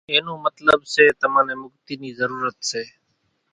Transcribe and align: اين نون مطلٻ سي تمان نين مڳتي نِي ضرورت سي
اين 0.09 0.21
نون 0.27 0.37
مطلٻ 0.45 0.67
سي 0.93 1.05
تمان 1.21 1.43
نين 1.47 1.57
مڳتي 1.63 1.93
نِي 2.01 2.09
ضرورت 2.19 2.57
سي 2.69 2.83